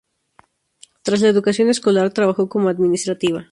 Tras 1.03 1.21
la 1.21 1.27
educación 1.27 1.69
escolar, 1.69 2.11
trabajó 2.11 2.49
como 2.49 2.69
administrativa. 2.69 3.49